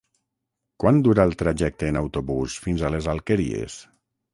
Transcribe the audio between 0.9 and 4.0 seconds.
dura el trajecte en autobús fins a les Alqueries?